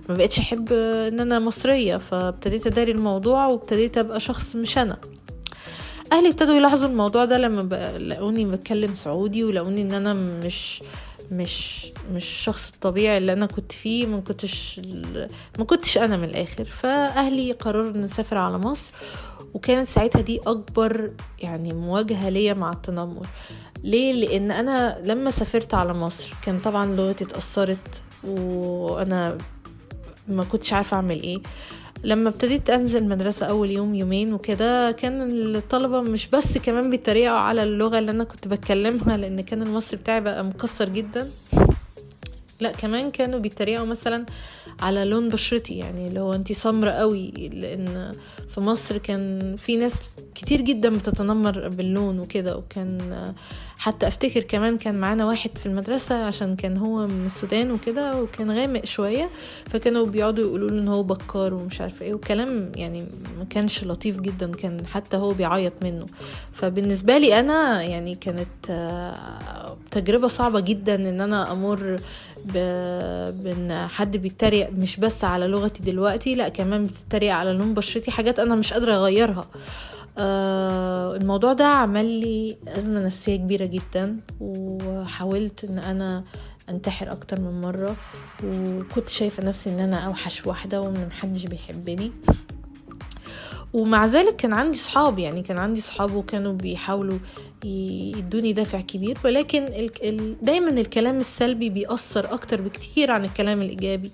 ما 0.10 0.16
بقيتش 0.16 0.40
أحب 0.40 0.74
إن 0.74 1.20
أنا 1.20 1.40
مصرية 1.40 1.98
فابتديت 1.98 2.68
أداري 2.68 2.92
الموضوع 2.92 3.46
وابتديت 3.48 3.98
أبقى 3.98 4.20
شخص 4.20 4.56
مش 4.56 4.78
أنا. 4.78 4.98
أهلي 6.12 6.30
ابتدوا 6.30 6.56
يلاحظوا 6.56 6.90
الموضوع 6.90 7.26
ده 7.26 7.38
لما 7.38 7.98
لقوني 7.98 8.46
بتكلم 8.46 8.94
سعودي 8.94 9.44
ولقوني 9.44 9.82
إن 9.82 9.92
أنا 9.94 10.14
مش 10.14 10.84
مش 11.32 11.86
مش 12.12 12.24
الشخص 12.24 12.72
الطبيعي 12.74 13.18
اللي 13.18 13.34
أنا 13.34 13.46
كنت 13.46 13.72
فيه 13.72 14.06
ما 14.06 14.20
كنتش 14.20 14.82
ما 15.60 15.66
كنتش 15.66 15.98
أنا 15.98 16.18
من 16.18 16.24
الآخر. 16.24 16.66
فأهلي 16.66 17.52
قرروا 17.52 17.90
إن 17.90 18.02
نسافر 18.02 18.38
على 18.38 18.58
مصر 18.58 18.92
وكانت 19.54 19.88
ساعتها 19.88 20.22
دي 20.22 20.40
أكبر 20.48 21.12
يعني 21.42 21.74
مواجهة 21.74 22.30
ليا 22.30 22.54
مع 22.54 22.72
التنمر. 22.72 23.28
ليه؟ 23.84 24.14
لأن 24.14 24.52
أنا 24.52 25.00
لما 25.04 25.32
سافرت 25.32 25.74
على 25.74 25.94
مصر 25.94 26.34
كان 26.46 26.60
طبعا 26.60 26.86
لغتي 26.96 27.24
اتأثرت 27.24 28.02
وأنا 28.24 29.38
ما 30.28 30.44
كنتش 30.44 30.74
عارفة 30.74 30.96
أعمل 30.98 31.22
إيه. 31.22 31.40
لما 32.04 32.30
ابتديت 32.30 32.70
أنزل 32.70 33.04
مدرسة 33.04 33.46
أول 33.46 33.72
يوم 33.72 33.96
يومين 33.96 34.34
وكده 34.34 34.92
كان 34.92 35.22
الطلبة 35.56 36.02
مش 36.02 36.28
بس 36.28 36.58
كمان 36.58 36.90
بيتريقوا 36.90 37.38
على 37.38 37.64
اللغة 37.64 38.00
اللي 38.00 38.12
أنا 38.12 38.24
كنت 38.24 38.48
بتكلمها 38.48 39.18
لأن 39.18 39.42
كان 39.42 39.62
المصري 39.62 39.98
بتاعي 39.98 40.22
بقى 40.22 40.46
مكسر 40.46 40.90
جدا. 40.90 41.30
لا 42.60 42.72
كمان 42.72 43.12
كانوا 43.12 43.40
بيتريقوا 43.40 43.86
مثلا 43.86 44.26
على 44.80 45.06
لون 45.06 45.30
بشرتي 45.30 45.78
يعني 45.78 46.08
اللي 46.08 46.20
هو 46.20 46.34
أنتي 46.34 46.54
سمرة 46.54 46.90
قوي 46.90 47.32
لأن 47.54 48.12
في 48.50 48.60
مصر 48.62 48.98
كان 48.98 49.56
في 49.58 49.78
ناس 49.78 49.94
كتير 50.36 50.62
جدا 50.62 50.98
بتتنمر 50.98 51.68
باللون 51.70 52.20
وكده 52.20 52.58
وكان 52.58 53.34
حتى 53.84 54.08
أفتكر 54.08 54.42
كمان 54.42 54.78
كان 54.78 54.96
معانا 54.96 55.26
واحد 55.26 55.58
في 55.58 55.66
المدرسة 55.66 56.16
عشان 56.26 56.56
كان 56.56 56.78
هو 56.78 57.08
من 57.08 57.26
السودان 57.26 57.72
وكده 57.72 58.22
وكان 58.22 58.52
غامق 58.52 58.86
شوية 58.86 59.30
فكانوا 59.66 60.06
بيقعدوا 60.06 60.46
يقولوا 60.46 60.70
إن 60.70 60.88
هو 60.88 61.04
بكار 61.04 61.54
ومش 61.54 61.82
عارفه 61.82 62.06
إيه 62.06 62.14
وكلام 62.14 62.72
يعني 62.76 63.06
ما 63.40 63.46
كانش 63.50 63.84
لطيف 63.84 64.20
جدا 64.20 64.52
كان 64.52 64.86
حتى 64.88 65.18
هو 65.18 65.34
بيعيط 65.34 65.74
منه. 65.82 66.06
فبالنسبة 66.54 67.18
لي 67.18 67.40
أنا 67.40 67.82
يعني 67.82 68.16
كانت 68.16 68.70
آه، 68.70 69.78
تجربة 69.92 70.28
صعبة 70.28 70.60
جدا 70.60 70.96
إن 70.96 71.22
أنا 71.22 71.52
أمر 71.52 72.00
بإن 72.46 73.88
حد 73.90 74.18
بيتريق 74.18 74.70
مش 74.70 74.98
بس 74.98 75.24
على 75.24 75.48
لغتي 75.48 75.84
دلوقتي 75.84 76.36
لأ 76.36 76.50
كمان 76.50 76.84
بتتريق 76.84 77.34
على 77.34 77.54
لون 77.54 77.74
بشرتي 77.74 78.12
حاجات 78.12 78.40
أنا 78.40 78.56
مش 78.56 78.74
قادرة 78.74 78.94
أغيرها. 78.94 79.48
آه 80.18 81.16
الموضوع 81.16 81.54
ده 81.54 81.66
عمل 81.66 82.06
لي 82.06 82.58
أزمة 82.68 83.06
نفسية 83.06 83.36
كبيرة 83.36 83.66
جدا 83.66 84.18
وحاولت 84.40 85.64
إن 85.64 85.80
أنا 85.80 86.24
أنتحر 86.70 87.12
أكتر 87.12 87.40
من 87.42 87.62
مرة 87.62 87.96
وكنت 88.44 89.10
شايفة 89.10 89.44
نفسي 89.44 89.70
إن 89.70 89.80
أنا 89.80 89.98
أوحش 90.00 90.48
واحدة 90.48 90.82
وإن 90.82 91.08
محدش 91.08 91.46
بيحبني 91.46 92.12
ومع 93.74 94.06
ذلك 94.06 94.36
كان 94.36 94.54
عندي 94.54 94.78
صحاب 94.78 95.20
يعني 95.20 95.42
كان 95.42 95.58
عندي 95.58 95.82
صحاب 95.82 96.16
وكانوا 96.16 96.54
بيحاولوا 96.54 97.18
يدوني 97.66 98.54
دافع 98.54 98.82
كبير 98.82 99.18
ولكن. 99.26 99.66
دايما 100.42 100.70
الكلام 100.70 101.20
السلبي 101.20 101.70
بيأثر 101.70 102.34
أكتر 102.34 102.62
بكتير 102.62 103.12
عن 103.12 103.26
الكلام 103.26 103.62
الإيجابي 103.62 104.12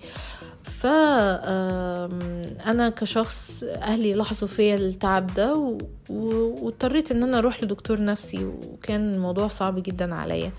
ف 0.63 0.85
آم، 0.85 2.19
أنا 2.65 2.89
كشخص 2.89 3.63
أهلي 3.63 4.13
لاحظوا 4.13 4.47
فيا 4.47 4.75
التعب 4.75 5.33
ده 5.33 5.75
واضطريت 6.09 7.11
إن 7.11 7.23
أنا 7.23 7.37
أروح 7.37 7.63
لدكتور 7.63 8.03
نفسي 8.03 8.45
وكان 8.45 9.13
الموضوع 9.13 9.47
صعب 9.47 9.83
جدا 9.83 10.15
عليا. 10.15 10.51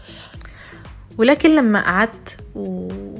ولكن 1.18 1.56
لما 1.56 1.80
قعدت 1.84 2.36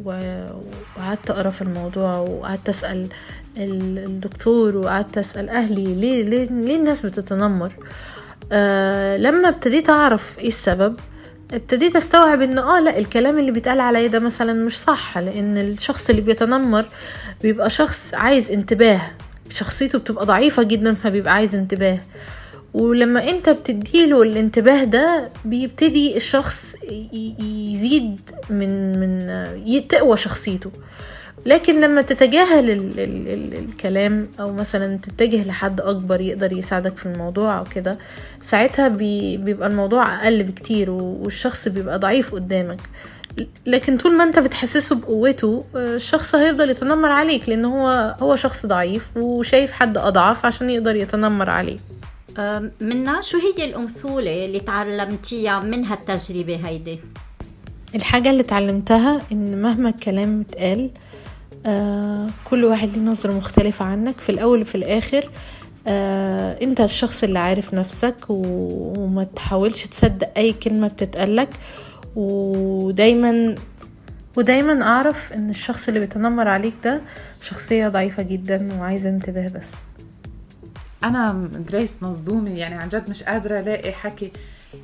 وقعدت 0.04 1.30
أقرأ 1.30 1.50
في 1.50 1.62
الموضوع 1.62 2.18
وقعدت 2.18 2.68
أسأل 2.68 3.08
ال- 3.56 3.98
الدكتور 3.98 4.76
وقعدت 4.76 5.18
أسأل 5.18 5.48
أهلي 5.48 5.94
ليه 5.94 6.22
ليه, 6.22 6.44
ليه 6.50 6.76
الناس 6.76 7.06
بتتنمر 7.06 7.72
آه 8.52 9.16
لما 9.16 9.48
ابتديت 9.48 9.90
أعرف 9.90 10.38
إيه 10.38 10.48
السبب 10.48 10.96
ابتديت 11.52 11.96
أستوعب 11.96 12.42
ان 12.42 12.58
آه 12.58 12.80
لا 12.80 12.98
الكلام 12.98 13.38
اللي 13.38 13.50
بيتقال 13.50 13.80
عليا 13.80 14.06
ده 14.06 14.18
مثلا 14.18 14.52
مش 14.52 14.78
صح 14.78 15.18
لأن 15.18 15.58
الشخص 15.58 16.10
اللي 16.10 16.20
بيتنمر 16.22 16.86
بيبقى 17.42 17.70
شخص 17.70 18.14
عايز 18.14 18.50
انتباه. 18.50 19.00
شخصيته 19.50 19.98
بتبقى 19.98 20.26
ضعيفة 20.26 20.62
جدا 20.62 20.94
فبيبقى 20.94 21.32
عايز 21.32 21.54
انتباه. 21.54 22.00
ولما 22.74 23.30
أنت 23.30 23.48
بتديله 23.48 24.22
الانتباه 24.22 24.84
ده 24.84 25.28
بيبتدي 25.44 26.16
الشخص 26.16 26.74
يزيد 27.72 28.20
من 28.50 29.00
من 29.00 29.88
تقوى 29.88 30.16
شخصيته. 30.16 30.70
لكن 31.46 31.80
لما 31.80 32.02
تتجاهل 32.02 32.70
ال 32.70 33.00
ال 33.00 33.28
ال 33.28 33.54
الكلام 33.68 34.28
أو 34.40 34.52
مثلا 34.52 34.96
تتجه 34.98 35.44
لحد 35.48 35.80
أكبر 35.80 36.20
يقدر 36.20 36.52
يساعدك 36.52 36.96
في 36.96 37.06
الموضوع 37.06 37.58
أو 37.58 37.64
كده 37.74 37.98
ساعتها 38.40 38.88
بي 38.88 39.36
بيبقى 39.36 39.68
الموضوع 39.68 40.22
أقل 40.22 40.42
بكتير 40.42 40.90
و- 40.90 41.18
والشخص 41.22 41.68
بيبقى 41.68 41.98
ضعيف 41.98 42.34
قدامك 42.34 42.80
لكن 43.66 43.96
طول 43.96 44.16
ما 44.16 44.24
أنت 44.24 44.38
بتحسسه 44.38 44.96
بقوته 44.96 45.64
آه، 45.76 45.94
الشخص 45.96 46.34
هيفضل 46.34 46.70
يتنمر 46.70 47.08
عليك 47.12 47.48
لأن 47.48 47.64
هو 47.64 48.16
هو 48.20 48.36
شخص 48.36 48.66
ضعيف 48.66 49.08
وشايف 49.16 49.72
حد 49.72 49.98
أضعف 49.98 50.46
عشان 50.46 50.70
يقدر 50.70 50.96
يتنمر 50.96 51.50
عليه 51.50 51.76
منا 52.80 53.20
شو 53.20 53.38
هي 53.38 53.64
الأمثولة 53.64 54.44
اللي 54.44 54.60
تعلمتيها 54.60 55.60
من 55.60 55.84
هالتجربة 55.84 56.60
هيدي؟ 56.68 56.98
الحاجة 57.94 58.30
اللي 58.30 58.42
اتعلمتها 58.42 59.20
إن 59.32 59.62
مهما 59.62 59.88
الكلام 59.88 60.40
اتقال 60.40 60.78
آه 60.80 60.90
كل 62.44 62.64
واحد 62.64 62.88
ليه 62.88 63.00
نظرة 63.02 63.32
مختلفة 63.32 63.84
عنك. 63.84 64.20
في 64.20 64.28
الأول 64.32 64.60
وفي 64.62 64.74
الآخر 64.74 65.30
آه، 65.86 66.58
أنت 66.62 66.80
الشخص 66.80 67.22
اللي 67.24 67.38
عارف 67.38 67.74
نفسك 67.74 68.16
وما 68.28 69.24
تحاولش 69.24 69.86
تصدق 69.86 70.30
أي 70.36 70.52
كلمة 70.52 70.88
بتتقالك. 70.88 71.48
ودايما 72.16 73.54
ودايما 74.36 74.82
أعرف 74.82 75.32
إن 75.32 75.50
الشخص 75.50 75.88
اللي 75.88 76.00
بيتنمر 76.00 76.48
عليك 76.48 76.74
ده 76.84 77.00
شخصية 77.40 77.88
ضعيفة 77.88 78.22
جدا 78.22 78.68
وعايزة 78.78 79.08
انتباه 79.08 79.48
بس. 79.48 79.72
أنا 81.04 81.48
جريس 81.70 82.02
مصدومة. 82.02 82.50
يعني 82.50 82.74
عن 82.74 82.88
جد 82.88 83.10
مش 83.10 83.22
قادرة 83.22 83.60
ألاقي 83.60 83.92
حكي. 83.92 84.32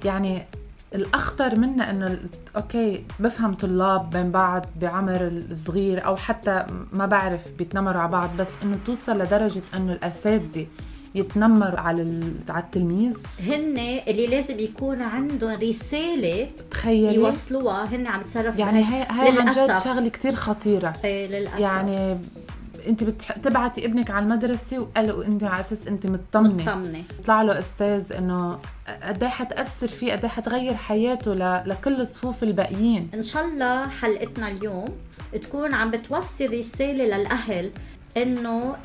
يعني 0.04 0.46
الأخطر 0.94 1.58
منه 1.58 1.90
إنه 1.90 2.18
okay 2.56 3.04
بفهم 3.20 3.54
طلاب 3.54 4.10
بين 4.10 4.30
بعض 4.30 4.66
بعمر 4.80 5.26
الصغير 5.26 6.06
أو 6.06 6.16
حتى 6.16 6.66
ما 6.92 7.06
بعرف 7.06 7.40
بيتنمروا 7.58 8.00
على 8.00 8.10
بعض 8.10 8.30
بس 8.38 8.50
إنه 8.62 8.78
توصل 8.86 9.18
لدرجة 9.18 9.62
إنه 9.74 9.92
الأساتذة 9.92 10.66
يتنمروا 11.14 11.80
على 11.80 12.32
على 12.48 12.62
التلميذ. 12.64 13.18
هن 13.40 13.78
اللي 14.08 14.26
لازم 14.26 14.58
يكون 14.60 15.02
عندهم 15.02 15.58
رسالة 15.62 16.48
تخيلي؟ 16.70 17.14
يوصلوها 17.14 17.84
هن 17.84 18.06
عم 18.06 18.20
يتصرفوا 18.20 18.60
يعني 18.60 18.78
هي 18.78 19.06
هي 19.10 19.38
عن 19.40 19.48
جد. 19.50 19.78
شغلة 19.78 20.08
كتير 20.08 20.34
خطيرة. 20.34 20.94
إيه، 21.04 21.26
للأسف. 21.26 21.60
يعني 21.60 22.18
انت 22.88 23.04
بتبعتي 23.04 23.84
ابنك 23.84 24.10
على 24.10 24.24
المدرسة 24.26 24.78
وقال 24.78 25.24
انت 25.24 25.44
على 25.44 25.60
أساس 25.60 25.86
انت 25.86 26.06
مطمنة. 26.06 26.62
مطمنة. 26.62 27.04
يطلع 27.18 27.42
له 27.42 27.58
أستاذ 27.58 28.12
انه 28.12 28.58
قد 29.02 29.22
إيه 29.22 29.30
حتأثر 29.30 29.88
فيه 29.88 30.12
قد 30.12 30.22
إيه 30.22 30.28
حتغير 30.30 30.74
حياته 30.74 31.34
ل... 31.34 31.62
لكل 31.66 32.06
صفوف 32.06 32.42
الباقيين. 32.42 33.10
إن 33.14 33.22
شاء 33.22 33.44
الله 33.44 33.88
حلقتنا 33.88 34.48
اليوم 34.48 34.88
تكون 35.42 35.74
عم 35.74 35.90
بتوصل 35.90 36.52
رسالة 36.52 37.04
للأهل 37.04 37.70
إنه 38.16 38.76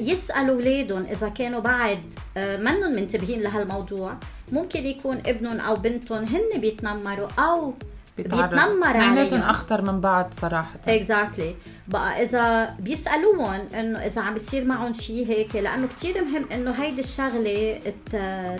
يسألوا 0.00 0.54
أولادهم 0.54 1.02
إذا 1.10 1.28
كانوا 1.28 1.60
بعد 1.60 1.98
آه، 2.36 2.56
منهم 2.56 2.92
منتبهين 2.92 3.40
لهالموضوع. 3.40 4.16
ممكن 4.52 4.86
يكون 4.86 5.16
ابنهم 5.26 5.60
أو 5.60 5.74
بنتهم 5.74 6.24
هن 6.24 6.60
بيتنمروا 6.60 7.28
أو 7.38 7.74
بيتنمر 8.22 8.96
عليهم 8.96 9.40
أخطر 9.40 9.82
من 9.82 10.00
بعض 10.00 10.28
صراحة. 10.32 10.78
اكزاكتلي 10.88 11.54
بقى 11.88 12.22
إذا 12.22 12.74
بيسألوهم 12.80 13.68
إنه 13.74 13.98
إذا 13.98 14.22
عم 14.22 14.34
بيصير 14.34 14.64
معهم 14.64 14.92
شيء 14.92 15.28
هيك 15.28 15.56
لأنه 15.56 15.86
كتير 15.86 16.24
مهم 16.24 16.44
إنه 16.52 16.70
هيدي 16.70 17.00
الشغلة 17.00 17.78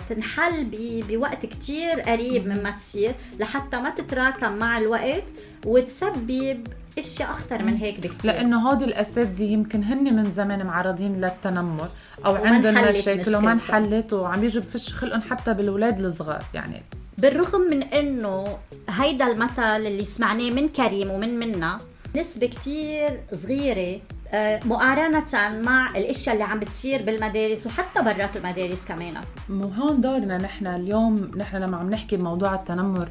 تنحل 0.09 0.67
بوقت 1.09 1.45
كتير 1.45 2.01
قريب 2.01 2.47
مما 2.47 2.71
تصير 2.71 3.11
لحتى 3.39 3.77
ما 3.77 3.89
تتراكم 3.89 4.53
مع 4.53 4.77
الوقت 4.77 5.23
وتسبب 5.65 6.67
إشياء 6.99 7.31
أخطر 7.31 7.63
من 7.63 7.75
هيك 7.75 7.99
بكتير. 7.99 8.31
لأنه 8.31 8.69
هودي 8.69 8.85
الأساتذة 8.85 9.43
يمكن 9.43 9.83
هن 9.83 10.15
من 10.15 10.31
زمان 10.31 10.65
معرضين 10.65 11.21
للتنمر 11.21 11.87
أو 12.25 12.35
عندهم 12.35 12.89
مشاكل 12.89 13.35
وما. 13.35 13.51
انحلت 13.51 14.13
وعم 14.13 14.43
يجوا 14.43 14.61
بفش 14.61 14.93
خلقهم 14.93 15.21
حتى 15.21 15.53
بالاولاد 15.53 15.99
الصغار. 15.99 16.43
يعني 16.53 16.83
بالرغم 17.21 17.61
من 17.61 17.83
إنه 17.83 18.57
هيدا 18.89 19.27
المثل 19.27 19.61
اللي 19.63 20.03
سمعناه 20.03 20.49
من 20.51 20.67
كريم 20.67 21.11
ومن 21.11 21.39
منا 21.39 21.77
نسبة 22.15 22.47
كتير 22.47 23.19
صغيرة 23.33 24.01
آه، 24.31 24.59
مقارنة 24.65 25.59
مع 25.63 25.89
الأشياء 25.89 26.35
اللي 26.35 26.45
عم 26.45 26.59
بتصير 26.59 27.01
بالمدارس 27.03 27.67
وحتى 27.67 28.01
برات 28.01 28.37
المدارس 28.37 28.85
كمان. 28.87 29.13
وهون 29.49 30.01
دورنا 30.01 30.37
نحن 30.37 30.67
اليوم 30.67 31.31
نحن 31.37 31.55
لما 31.57 31.77
عم 31.77 31.89
نحكي 31.89 32.17
بموضوع 32.17 32.55
التنمر 32.55 33.09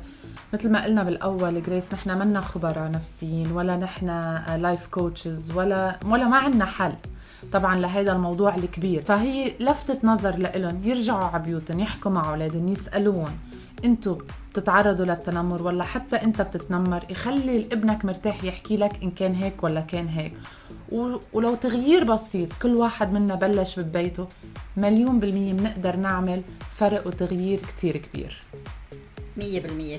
مثل 0.55 0.71
ما 0.73 0.85
قلنا 0.85 1.03
بالأول 1.03 1.63
جريس 1.63 1.95
نحن 1.95 2.19
منا 2.19 2.41
خبراء 2.41 2.91
نفسيين 2.91 3.53
ولا 3.53 3.77
نحن 3.77 4.07
life 4.57 4.87
coaches 4.87 5.53
ولا 5.53 5.99
ولا 6.07 6.29
ما 6.29 6.37
عندنا 6.37 6.65
حل 6.65 6.95
طبعا 7.53 7.81
لهيدا 7.81 8.13
الموضوع 8.13 8.55
الكبير. 8.55 9.03
فهي 9.03 9.53
لفتة 9.61 9.99
نظر 10.05 10.37
لإلهم 10.37 10.81
يرجعوا 10.85 11.25
على 11.25 11.43
بيوتهم 11.43 11.81
يحكوا 11.81 12.11
مع 12.11 12.31
أولادهم 12.31 12.69
يسالوهم 12.69 13.39
أنتوا 13.85 14.17
بتتعرضوا 14.51 15.07
للتنمر 15.07 15.63
ولا 15.63 15.85
حتى 15.85 16.17
انت 16.17 16.43
بتتنمر 16.43 17.05
يخلي 17.11 17.69
ابنك 17.73 18.05
مرتاح 18.05 18.45
يحكي 18.45 18.77
لك 18.77 19.03
إن 19.03 19.11
كان 19.11 19.35
هيك 19.35 19.65
ولا 19.65 19.81
كان 19.81 20.09
هيك. 20.09 20.33
ولو 21.33 21.55
تغيير 21.55 22.05
بسيط 22.05 22.49
كل 22.63 22.75
واحد 22.75 23.13
منا 23.13 23.35
بلش 23.35 23.81
ببيته 23.81 24.27
مليون 24.77 25.21
بالمية 25.21 25.53
بنقدر 25.53 25.97
نعمل 25.97 26.43
فرق 26.71 27.07
وتغيير 27.07 27.61
كتير 27.61 27.97
كبير. 27.97 28.43
مية 29.37 29.61
بالمية. 29.61 29.99